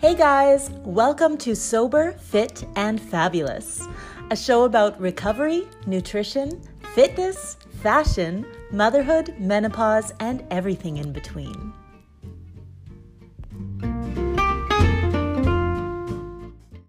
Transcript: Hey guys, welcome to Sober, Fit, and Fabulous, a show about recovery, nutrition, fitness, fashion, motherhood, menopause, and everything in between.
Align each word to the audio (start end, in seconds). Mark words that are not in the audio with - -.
Hey 0.00 0.14
guys, 0.14 0.70
welcome 0.84 1.36
to 1.38 1.56
Sober, 1.56 2.12
Fit, 2.12 2.64
and 2.76 3.00
Fabulous, 3.00 3.84
a 4.30 4.36
show 4.36 4.62
about 4.62 5.00
recovery, 5.00 5.66
nutrition, 5.88 6.62
fitness, 6.94 7.56
fashion, 7.82 8.46
motherhood, 8.70 9.34
menopause, 9.40 10.12
and 10.20 10.44
everything 10.52 10.98
in 10.98 11.12
between. 11.12 11.72